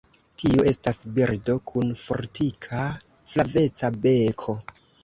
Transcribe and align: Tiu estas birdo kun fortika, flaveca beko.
Tiu 0.43 0.63
estas 0.71 0.99
birdo 1.17 1.55
kun 1.73 1.93
fortika, 2.07 2.83
flaveca 3.37 3.95
beko. 4.09 4.61